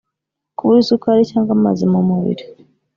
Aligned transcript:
kubura 0.55 0.79
isukari 0.83 1.29
cyangwa 1.31 1.51
amazi 1.57 1.83
mu 1.91 1.99
mubiri 2.07 2.43